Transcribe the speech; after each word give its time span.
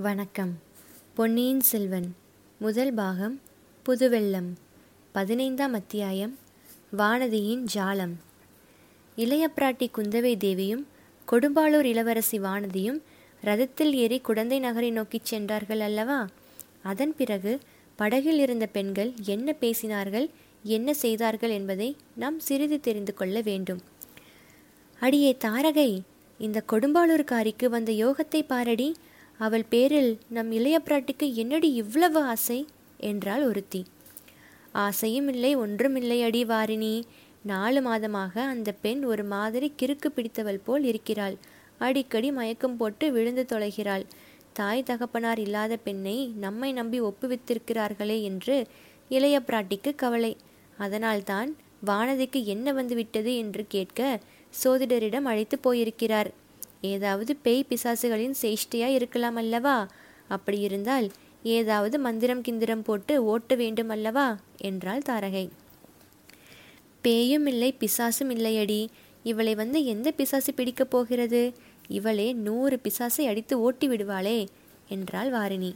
வணக்கம். 0.00 0.58
பொன்னியின் 1.14 1.60
செல்வன் 1.60 2.14
முதல் 2.58 2.94
பாகம் 2.94 3.40
புதுவெள்ளம் 3.86 4.56
பதினைந்தாம் 5.12 5.72
அத்தியாயம் 5.72 6.38
வானதியின் 6.98 7.64
ஜாலம். 7.74 8.12
இளைய 9.16 9.50
பிராட்டி 9.56 9.86
குந்தவை 9.96 10.36
தேவியும் 10.36 10.86
கொடும்பாளூர் 11.32 11.84
இளவரசி 11.84 12.38
வானதியும் 12.38 13.02
ரதத்தில் 13.44 13.90
ஏறி 13.90 14.18
குடந்தை 14.18 14.58
நகரை 14.58 14.90
நோக்கிச் 14.90 15.24
சென்றார்கள் 15.24 15.80
அல்லவா? 15.80 16.28
அதன் 16.82 17.16
பிறகு 17.16 17.60
படகில் 17.96 18.38
இருந்த 18.38 18.66
பெண்கள் 18.66 19.12
என்ன 19.24 19.54
பேசினார்கள் 19.60 20.30
என்ன 20.62 20.94
செய்தார்கள் 20.94 21.50
என்பதை 21.50 21.96
நாம் 22.14 22.38
சிறிது 22.38 22.80
தெரிந்து 22.80 23.14
கொள்ள 23.14 23.40
வேண்டும். 23.40 23.80
அடியே 25.00 25.36
தாரகை 25.44 26.00
இந்த 26.38 26.62
கொடும்பாளூர்காரிக்கு 26.72 27.66
வந்த 27.66 27.92
யோகத்தை 27.92 28.46
பாரடி 28.46 28.94
அவள் 29.38 29.64
பேரில் 29.68 30.18
நம் 30.28 30.50
இளைய 30.52 30.80
பிராட்டிக்கு 30.84 31.34
என்னடி 31.34 31.72
இவ்வளவு 31.72 32.20
ஆசை? 32.20 32.66
என்றாள் 32.98 33.44
ஒருத்தி. 33.44 33.84
ஆசையும் 34.72 35.28
இல்லை 35.28 35.56
ஒன்றுமில்லை 35.56 36.22
அடி 36.22 36.44
வாரினி 36.44 37.02
நாலு 37.42 37.80
மாதமாக 37.80 38.38
அந்த 38.38 38.72
பெண் 38.72 39.04
ஒரு 39.04 39.24
மாதிரி 39.24 39.72
கிறுக்கு 39.82 40.08
பிடித்தவள் 40.14 40.64
போல் 40.64 40.84
இருக்கிறாள். 40.84 41.36
அடிக்கடி 41.78 42.32
மயக்கம் 42.32 42.76
போட்டு 42.76 43.12
விழுந்து 43.12 43.46
தொலைகிறாள். 43.52 44.04
தாய் 44.52 44.82
தகப்பனார் 44.82 45.38
இல்லாத 45.38 45.76
பெண்ணை 45.76 46.32
நம்மை 46.36 46.72
நம்பி 46.72 47.00
ஒப்புவித்திருக்கிறார்களே 47.00 48.22
என்று 48.22 48.66
இளைய 49.08 49.42
பிராட்டிக்கு 49.46 49.94
கவலை. 49.94 50.36
அதனால்தான் 50.78 51.56
வானதிக்கு 51.86 52.44
என்ன 52.44 52.72
வந்துவிட்டது 52.72 53.36
என்று 53.36 53.64
கேட்க 53.68 54.20
சோதிடரிடம் 54.64 55.24
அழைத்து 55.24 55.58
போயிருக்கிறார். 55.58 56.30
ஏதாவது 56.80 57.36
பேய் 57.36 57.66
பிசாசுகளின் 57.70 58.34
சேஷ்டையா 58.42 58.86
இருக்கலாம் 58.86 59.34
அல்லவா? 59.34 59.88
அப்படி 60.28 60.58
இருந்தால் 60.58 61.10
ஏதாவது 61.42 61.98
மந்திரம் 61.98 62.42
கிந்திரம் 62.42 62.84
போட்டு 62.84 63.24
ஓட்ட 63.24 63.54
வேண்டும் 63.54 63.88
அல்லவா? 63.88 64.38
என்றாள் 64.56 65.02
தாரகை. 65.08 65.48
பேயும் 67.02 67.46
இல்லை 67.46 67.74
பிசாசும் 67.80 68.28
இல்லையடி. 68.28 68.88
இவளை 69.22 69.54
வந்து 69.54 69.84
எந்த 69.84 70.10
பிசாசு 70.10 70.54
பிடிக்கப் 70.54 70.90
போகிறது? 70.90 71.52
இவளே 71.88 72.32
நூறு 72.32 72.80
பிசாசை 72.82 73.26
அடித்து 73.26 73.60
ஓட்டி 73.60 73.88
விடுவாளே 73.88 74.46
என்றாள் 74.88 75.30
வாரிணி. 75.30 75.74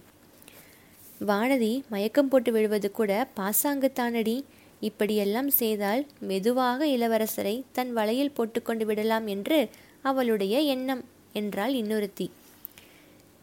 வானதி 1.27 1.83
மயக்கம் 1.89 2.29
போட்டு 2.29 2.53
விழுவது 2.53 2.91
கூட 2.91 3.29
பாசாங்குத்தானடி. 3.37 4.43
இப்படியெல்லாம் 4.81 5.51
செய்தால் 5.51 6.07
மெதுவாக 6.19 6.87
இளவரசரை 6.87 7.63
தன் 7.73 7.93
வலையில் 7.93 8.35
போட்டுக்கொண்டு 8.35 8.87
விடலாம் 8.87 9.27
என்று 9.27 9.69
அவளுடைய 10.03 10.61
எண்ணம் 10.61 11.05
என்றாள் 11.33 11.73
இன்னொருத்தி. 11.73 12.31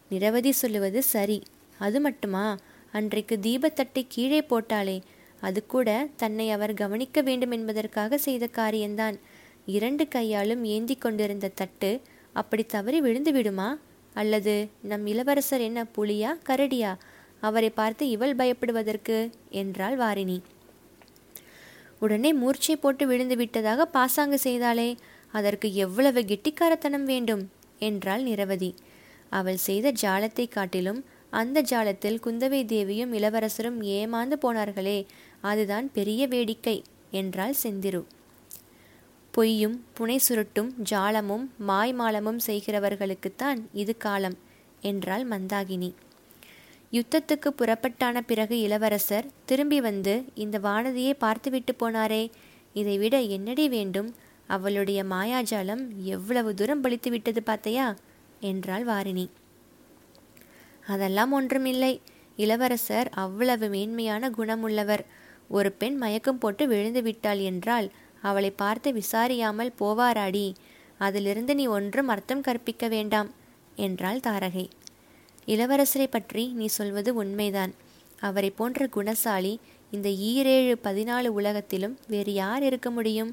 நிரவதி 0.08 0.52
சொல்லுவது 0.52 1.02
சரி. 1.02 1.42
அது 1.78 2.00
மட்டுமா? 2.00 2.58
அன்றைக்கு 2.92 3.38
தீபத்தட்டை 3.42 4.04
கீழே 4.08 4.40
போட்டாளே. 4.40 5.00
அது 5.40 5.66
கூட 5.66 6.08
தன்னை 6.16 6.50
அவர் 6.50 6.74
கவனிக்க 6.74 7.20
வேண்டும் 7.20 7.50
என்பதற்காக 7.50 8.18
செய்த 8.18 8.46
காரியம்தான். 8.46 9.18
இரண்டு 9.66 10.08
கையாலும் 10.08 10.64
ஏந்தி 10.64 10.96
கொண்டிருந்த 10.96 11.48
தட்டு 11.48 12.00
அப்படி 12.32 12.64
தவறி 12.64 13.00
விழுந்து 13.00 13.32
விடுமா? 13.32 13.78
அல்லது 14.14 14.68
நம் 14.82 15.06
இளவரசர் 15.06 15.60
என்ன 15.60 15.86
புலியா 15.96 16.28
கரடியா? 16.46 16.96
அவரை 17.40 17.70
பார்த்து 17.70 18.08
இவள் 18.08 18.36
பயப்படுவதற்கு? 18.36 19.30
என்றாள் 19.50 19.96
வாரிணி. 19.96 20.40
உடனே 21.98 22.32
மூர்ச்சை 22.32 22.76
போட்டு 22.76 23.06
விழுந்து 23.06 23.36
விட்டதாக 23.36 23.86
பாசாங்கு 23.86 24.38
செய்தாளே. 24.38 24.96
அதற்கு 25.32 25.68
எவ்வளவு 25.74 26.20
கெட்டிக்காரத்தனம் 26.20 27.04
வேண்டும்? 27.04 27.42
என்றாள் 27.78 28.22
நிரவதி. 28.22 28.70
அவள் 29.32 29.60
செய்த 29.66 29.92
ஜாலத்தை 30.02 30.46
காட்டிலும் 30.48 31.00
அந்த 31.30 31.58
ஜாலத்தில் 31.62 32.22
குந்தவை 32.24 32.60
தேவியும் 32.64 33.12
இளவரசரும் 33.12 33.78
ஏமாந்து 33.96 34.36
போனார்களே 34.42 34.98
அதுதான் 35.40 35.86
பெரிய 35.92 36.22
வேடிக்கை 36.26 36.76
என்றாள் 37.10 37.54
செந்திரு. 37.62 38.00
பொய்யும் 39.34 39.76
புனை 39.98 40.16
சுருட்டும் 40.28 40.70
ஜாலமும் 40.90 41.44
மாய்மாலமும் 41.68 42.40
செய்கிறவர்களுக்குத்தான் 42.46 43.60
இது 43.72 43.92
காலம் 43.96 44.36
என்றாள் 44.80 45.24
மந்தாகினி. 45.28 45.90
யுத்தத்துக்கு 46.92 47.50
புறப்பட்டான 47.58 48.20
பிறகு 48.20 48.56
இளவரசர் 48.60 49.26
திரும்பி 49.44 49.78
வந்து 49.80 50.14
இந்த 50.34 50.58
வானதியை 50.58 51.12
பார்த்துவிட்டு 51.18 51.74
போனாரே 51.74 52.22
இதைவிட 52.72 53.16
என்னடி 53.36 53.66
வேண்டும்? 53.68 54.10
அவளுடைய 54.56 55.00
மாயாஜாலம் 55.04 55.82
எவ்வளவு 56.14 56.50
தூரம் 56.54 56.82
பலித்து 56.84 57.08
விட்டது 57.08 57.40
பார்த்தையா 57.46 57.86
என்றாள் 58.40 58.84
வாரிணி. 58.84 59.26
அதெல்லாம் 60.86 61.32
ஒன்றுமில்லை. 61.32 61.92
இளவரசர் 62.36 63.08
அவ்வளவு 63.24 63.66
மேன்மையான 63.68 64.30
குணமுள்ளவர். 64.38 65.02
ஒரு 65.48 65.70
பெண் 65.72 65.96
மயக்கம் 65.96 66.38
போட்டு 66.38 66.64
விழுந்து 66.66 67.00
விட்டாள் 67.02 67.40
என்றால் 67.50 67.88
அவளை 68.20 68.50
பார்த்து 68.62 68.88
விசாரியாமல் 68.92 69.76
போவாராடி. 69.80 70.46
அதிலிருந்து 70.98 71.52
நீ 71.54 71.64
ஒன்றும் 71.76 72.08
அர்த்தம் 72.08 72.40
கற்பிக்க 72.40 72.88
வேண்டாம் 72.88 73.30
என்றாள் 73.76 74.24
தாரகை. 74.26 74.66
இளவரசரை 75.46 76.08
பற்றி 76.10 76.44
நீ 76.58 76.66
சொல்வது 76.78 77.10
உண்மைதான். 77.14 77.72
அவரை 78.20 78.50
போன்ற 78.50 78.88
குணசாலி 78.96 79.54
இந்த 79.90 80.08
ஈரேழு 80.30 80.74
பதினாலு 80.86 81.28
உலகத்திலும் 81.38 81.94
வேறு 82.06 82.32
யார் 82.32 82.62
இருக்க 82.62 82.88
முடியும்? 82.90 83.32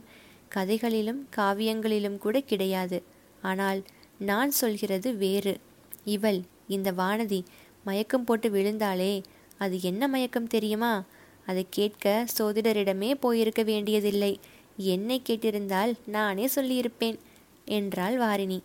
கதைகளிலும் 0.50 1.28
காவியங்களிலும் 1.36 2.18
கூட 2.18 2.40
கிடையாது. 2.40 3.04
ஆனால் 3.42 3.84
நான் 4.20 4.52
சொல்கிறது 4.52 5.16
வேறு. 5.16 5.60
இவள் 6.06 6.40
இந்த 6.68 6.92
வானதி 6.92 7.44
மயக்கம் 7.84 8.24
போட்டு 8.24 8.50
விழுந்தாளே 8.50 9.24
அது 9.58 9.82
என்ன 9.82 10.08
மயக்கம் 10.08 10.48
தெரியுமா? 10.48 11.04
அதை 11.46 11.66
கேட்க 11.70 12.26
சோதிடரிடமே 12.38 13.14
போயிருக்க 13.14 13.64
வேண்டியதில்லை. 13.64 14.40
என்னை 14.78 15.22
கேட்டிருந்தால் 15.30 15.94
நானே 16.06 16.46
சொல்லியிருப்பேன் 16.56 17.18
என்றாள் 17.66 18.18
வாரிணி. 18.18 18.60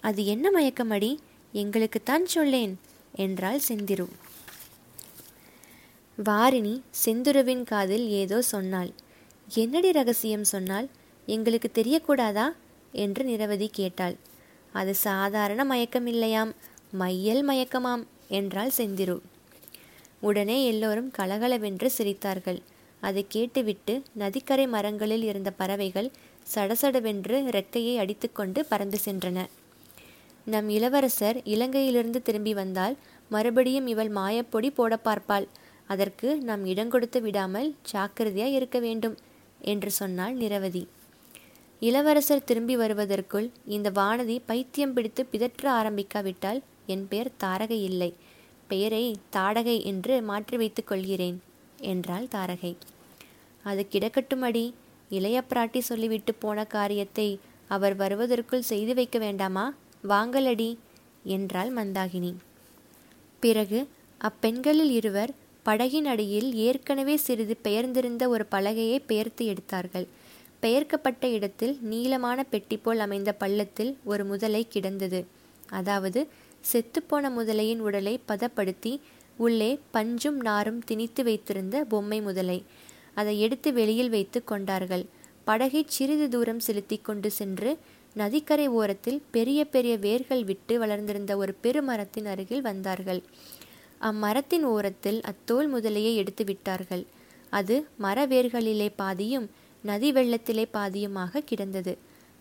அது 0.00 0.26
என்ன 0.26 0.50
மயக்கம் 0.50 0.90
அடி? 0.90 1.20
எங்களுக்குத்தான் 1.54 2.24
சொல்லேன் 2.24 2.78
என்றாள் 3.14 3.60
செந்திரு. 3.68 4.06
வாரிணி 6.24 6.74
செந்துருவின் 7.04 7.62
காதில் 7.62 8.08
ஏதோ 8.08 8.42
சொன்னாள். 8.42 8.90
என்னடி 9.54 9.92
ரகசியம் 9.92 10.44
சொன்னால் 10.44 10.88
எங்களுக்கு 11.26 11.70
தெரியக்கூடாதா? 11.74 12.52
என்று 12.92 13.24
நிரவதி 13.24 13.68
கேட்டாள். 13.72 14.16
அது 14.72 14.94
சாதாரண 14.94 15.64
மயக்கம் 15.64 16.06
இல்லையாம் 16.06 16.54
மையல் 16.90 17.48
மயக்கமாம் 17.48 18.06
என்றாள் 18.28 18.70
செந்திரு. 18.76 19.20
உடனே 20.20 20.66
எல்லோரும் 20.66 21.10
கலகலவென்று 21.10 21.90
சிரித்தார்கள். 21.98 22.60
அதை 23.00 23.24
கேட்டுவிட்டு 23.28 24.02
நதிக்கரை 24.12 24.66
மரங்களில் 24.66 25.22
இருந்த 25.22 25.50
பறவைகள் 25.50 26.10
சடசடவென்று 26.54 27.42
ரெக்கையை 27.50 27.96
அடித்துக்கொண்டு 27.96 28.64
பறந்து 28.64 28.98
சென்றன. 29.04 29.46
நம் 30.44 30.68
இளவரசர் 30.68 31.36
இலங்கையிலிருந்து 31.36 32.22
திரும்பி 32.22 32.54
வந்தால் 32.54 32.96
மறுபடியும் 33.28 33.86
இவள் 33.86 34.10
மாயப்பொடி 34.10 34.70
போட 34.74 34.98
பார்ப்பாள். 35.04 35.46
அதற்கு 35.86 36.36
நாம் 36.36 36.66
இடங்கொடுத்து 36.66 37.20
விடாமல் 37.20 37.74
ஜாக்கிரதையாய் 37.92 38.52
இருக்க 38.52 38.78
வேண்டும். 38.78 39.16
என்று 39.60 39.90
சொன்னாள் 39.90 40.34
நிரவதி. 40.34 40.88
இளவரசர் 41.80 42.44
திரும்பி 42.44 42.76
வருவதற்குள் 42.76 43.50
இந்த 43.66 43.90
வானதி 43.90 44.40
பைத்தியம் 44.46 44.92
பிடித்து 44.92 45.24
பிதற்ற 45.24 45.72
ஆரம்பிக்காவிட்டால் 45.72 46.60
என் 46.86 47.08
பெயர் 47.08 47.30
தாரகை 47.40 47.80
இல்லை. 47.82 48.14
பெயரை 48.68 49.16
தாடகை 49.32 49.84
என்று 49.84 50.22
மாற்றி 50.22 50.56
வைத்துக் 50.56 50.86
கொள்கிறேன் 50.86 51.42
என்றாள் 51.78 52.26
தாரகை. 52.26 52.76
அது 53.62 53.88
கிடக்கட்டும் 53.88 54.40
அடி 54.40 54.74
இளைய 55.08 55.42
பிராட்டி 55.50 55.78
சொல்லிவிட்டு 55.78 56.34
போன 56.34 56.64
காரியத்தை 56.64 57.40
அவர் 57.68 57.94
வருவதற்குள் 57.96 58.60
செய்து 58.60 58.94
வைக்க 58.94 59.18
வேண்டாமா? 59.18 59.74
வாங்கலடி 60.08 60.78
என்றாள் 61.22 61.72
மந்தாகினி. 61.72 62.34
பிறகு 63.40 63.88
அப்பெண்களில் 64.20 64.90
இருவர் 64.90 65.34
படகின் 65.68 66.04
அடியில் 66.04 66.54
ஏற்கனவே 66.54 67.16
சிறிது 67.16 67.56
பெயர்ந்திருந்த 67.62 68.28
ஒரு 68.28 68.46
பலகையை 68.50 68.98
பெயர்த்து 69.06 69.46
எடுத்தார்கள். 69.46 70.06
பெயர்க்கப்பட்ட 70.60 71.28
இடத்தில் 71.28 71.78
நீளமான 71.80 72.42
பெட்டி 72.42 72.76
போல் 72.76 72.98
அமைந்த 72.98 73.32
பள்ளத்தில் 73.32 73.96
ஒரு 74.04 74.24
முதலை 74.24 74.66
கிடந்தது. 74.68 75.20
அதாவது 75.70 76.20
செத்துப்போன 76.72 77.30
முதலையின் 77.38 77.78
உடலை 77.78 78.14
பதப்படுத்தி 78.26 79.00
உள்ளே 79.36 79.70
பஞ்சும் 79.94 80.40
நாரும் 80.48 80.80
திணித்து 80.84 81.24
வைத்திருந்த 81.24 81.84
பொம்மை 81.84 82.20
முதலை. 82.20 82.62
அதை 83.14 83.40
எடுத்து 83.40 83.72
வெளியில் 83.72 84.10
வைத்து 84.10 84.44
கொண்டார்கள். 84.44 85.04
படகை 85.44 85.84
சிறிது 85.88 86.28
தூரம் 86.28 86.60
செலுத்தி 86.60 86.96
கொண்டு 87.02 87.30
சென்று 87.30 87.70
நதிக்கரை 88.14 88.66
ஓரத்தில் 88.80 89.22
பெரிய 89.30 89.64
பெரிய 89.64 89.96
வேர்கள் 89.96 90.44
விட்டு 90.44 90.78
வளர்ந்திருந்த 90.78 91.36
ஒரு 91.36 91.54
பெருமரத்தின் 91.62 92.26
அருகில் 92.26 92.62
வந்தார்கள். 92.62 93.22
அம்மரத்தின் 94.00 94.62
ஓரத்தில் 94.62 95.20
அத்தோல் 95.20 95.68
முதலையை 95.74 96.14
எடுத்து 96.14 96.44
விட்டார்கள் 96.44 97.06
அது 97.50 97.86
மர 97.98 98.26
வேர்களிலே 98.26 98.92
பாதியும் 98.96 99.50
நதி 99.82 100.12
வெள்ளத்திலே 100.12 100.64
பாதியுமாக 100.72 101.44
கிடந்தது. 101.44 101.98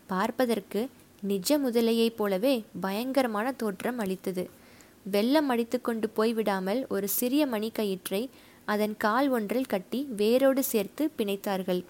பார்ப்பதற்கு 0.07 0.89
நிஜ 1.21 1.59
முதலையைப் 1.59 2.15
போலவே 2.15 2.63
பயங்கரமான 2.81 3.51
தோற்றம் 3.51 3.99
அளித்தது. 3.99 4.49
வெள்ளம் 5.03 5.49
அடித்து 5.49 5.81
கொண்டு 5.81 6.09
போய்விடாமல் 6.15 6.87
ஒரு 6.87 7.07
சிறிய 7.07 7.47
மணிக்கயிற்றை 7.47 8.29
அதன் 8.65 8.97
கால் 8.97 9.29
ஒன்றில் 9.29 9.65
கட்டி 9.65 10.07
வேரோடு 10.17 10.63
சேர்த்து 10.63 11.09
பிணைத்தார்கள். 11.17 11.83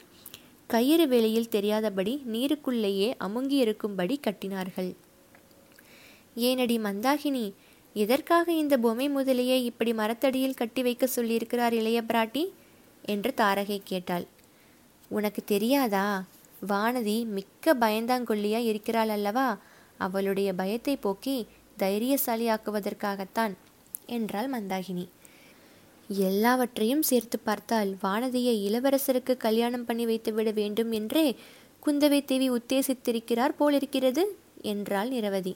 கயிறு 0.67 1.07
வெளியில் 1.07 1.49
தெரியாதபடி 1.49 2.23
நீருக்குள்ளேயே 2.31 3.09
அமுங்கியிருக்கும்படி 3.19 4.15
கட்டினார்கள். 4.27 4.95
ஏனடி 6.35 6.75
மந்தாகினி 6.79 7.53
எதற்காக 8.01 8.47
இந்த 8.53 8.75
பொம்மை 8.77 9.07
முதலியை 9.09 9.57
இப்படி 9.63 9.93
மரத்தடியில் 9.93 10.53
கட்டி 10.53 10.81
வைக்க 10.81 11.07
சொல்லியிருக்கிறார் 11.15 11.71
இளைய 11.71 11.99
பிராட்டி? 12.01 12.43
என்று 13.05 13.33
தாரகை 13.37 13.77
கேட்டாள். 13.83 14.25
உனக்கு 15.11 15.41
தெரியாதா? 15.43 16.05
வானதி 16.67 17.17
மிக்க 17.27 17.75
பயந்தாங்கொல்லியா 17.75 18.59
இருக்கிறாள் 18.63 19.09
அல்லவா? 19.09 19.47
அவளுடைய 19.97 20.49
பயத்தை 20.53 20.95
போக்கி 20.97 21.37
தைரியசாலியாக்குவதற்காகத்தான் 21.79 23.53
என்றாள் 24.07 24.49
மந்தாகினி. 24.49 25.05
எல்லாவற்றையும் 26.07 27.01
சேர்த்து 27.01 27.37
பார்த்தால் 27.39 27.89
வானதியை 28.03 28.55
இளவரசருக்கு 28.67 29.33
கல்யாணம் 29.37 29.85
பண்ணி 29.85 30.05
வைத்துவிட 30.05 30.51
வேண்டும் 30.51 30.91
என்றே 30.91 31.25
குந்தவை 31.85 32.19
தேவி 32.25 32.47
உத்தேசித்திருக்கிறார் 32.51 33.57
போலிருக்கிறது 33.59 34.23
என்றாள் 34.61 35.09
நிரவதி. 35.09 35.53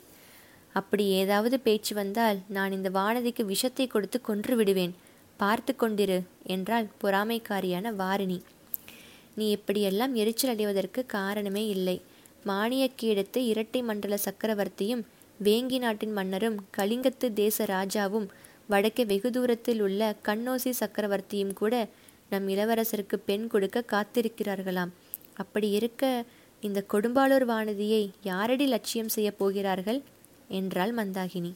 அப்படி 0.74 1.04
ஏதாவது 1.20 1.56
பேச்சு 1.60 1.94
வந்தால் 1.94 2.38
நான் 2.48 2.72
இந்த 2.72 2.90
வானதிக்கு 2.90 3.42
விஷத்தை 3.44 3.86
கொடுத்து 3.86 4.18
கொன்று 4.20 4.54
விடுவேன். 4.56 4.94
பார்த்து 5.40 5.72
கொண்டிரு 5.74 6.18
என்றாள் 6.54 6.86
பொறாமைக்காரியான 7.02 7.92
வாரிணி. 8.00 8.38
நீ 9.34 9.46
இப்படியெல்லாம் 9.50 10.14
எரிச்சல் 10.14 10.52
அடைவதற்கு 10.52 11.00
காரணமே 11.06 11.64
இல்லை. 11.66 11.96
மானியக்கீடத்து 12.46 13.40
இரட்டை 13.50 13.80
மண்டல 13.82 14.14
சக்கரவர்த்தியும் 14.26 15.02
வேங்கி 15.42 15.78
நாட்டின் 15.78 16.14
மன்னரும் 16.18 16.58
கலிங்கத்து 16.78 17.26
தேச 17.32 17.64
ராஜாவும் 17.64 18.28
வடக்கே 18.68 19.04
வெகு 19.04 19.30
தூரத்தில் 19.30 19.80
உள்ள 19.80 20.00
கண்ணோசி 20.28 20.72
சக்கரவர்த்தியும் 20.80 21.54
கூட 21.60 21.74
நம் 22.30 22.46
இளவரசருக்கு 22.48 23.16
பெண் 23.28 23.46
கொடுக்க 23.46 23.84
காத்திருக்கிறார்களாம். 23.92 24.92
அப்படி 25.34 25.70
இருக்க 25.70 26.02
இந்த 26.60 26.80
கொடும்பாளூர் 26.92 27.46
வானதியை 27.52 28.02
யாரடி 28.22 28.66
லட்சியம் 28.66 29.14
செய்ய 29.16 29.30
போகிறார்கள்? 29.40 30.00
என்றாள் 30.52 30.94
மந்தாகினி. 30.94 31.52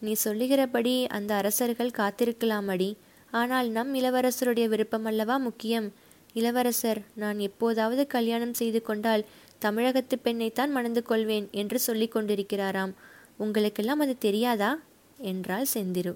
நீ 0.00 0.12
சொல்லுகிறபடி 0.12 1.06
அந்த 1.06 1.34
அரசர்கள் 1.34 1.96
காத்திருக்கலாமடி. 1.96 2.90
ஆனால் 3.30 3.68
நம் 3.68 3.94
இளவரசருடைய 3.94 4.66
விருப்பம் 4.66 5.04
அல்லவா 5.04 5.36
முக்கியம். 5.36 5.88
இளவரசர் 6.32 7.00
நான் 7.14 7.38
எப்போதாவது 7.38 8.06
கல்யாணம் 8.06 8.54
செய்து 8.54 8.82
கொண்டால் 8.82 9.24
தமிழகத்து 9.58 10.16
பெண்ணைத்தான் 10.24 10.68
மணந்து 10.68 11.02
கொள்வேன் 11.02 11.48
என்று 11.52 11.78
சொல்லி 11.78 12.08
கொண்டிருக்கிறாராம். 12.08 12.92
உங்களுக்கெல்லாம் 13.36 14.00
அது 14.00 14.14
தெரியாதா? 14.18 14.70
என்றாள் 15.18 15.66
செந்திரு. 15.74 16.12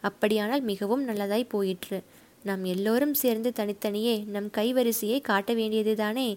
அப்படியானால் 0.00 0.62
மிகவும் 0.62 1.04
நல்லதாய் 1.08 1.48
போயிற்று. 1.48 1.98
நாம் 2.42 2.64
எல்லோரும் 2.64 3.14
சேர்ந்து 3.14 3.50
தனித்தனியே 3.52 4.16
நம் 4.26 4.50
கைவரிசையை 4.56 5.20
காட்ட 5.20 5.52
வேண்டியதுதானே? 5.52 6.28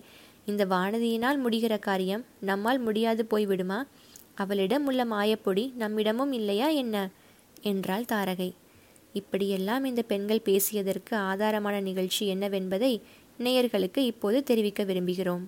இந்த 0.46 0.66
வானதியினால் 0.66 1.40
முடிகிற 1.46 1.80
காரியம் 1.80 2.24
நம்மால் 2.40 2.80
முடியாது 2.80 3.24
போய்விடுமா? 3.32 3.80
அவளிடம் 4.36 4.86
உள்ள 4.86 5.06
மாயப்பொடி 5.06 5.74
நம்மிடமும் 5.80 6.32
இல்லையா 6.32 6.68
என்ன? 6.68 7.10
என்றாள் 7.62 8.06
தாரகை. 8.12 8.54
இப்படியெல்லாம் 9.14 9.84
இந்த 9.84 10.02
பெண்கள் 10.02 10.42
பேசியதற்கு 10.46 11.16
ஆதாரமான 11.16 11.82
நிகழ்ச்சி 11.82 12.34
என்னவென்பதை 12.34 13.02
நேயர்களுக்கு 13.40 13.98
இப்போது 13.98 14.44
தெரிவிக்க 14.44 14.84
விரும்புகிறோம். 14.84 15.48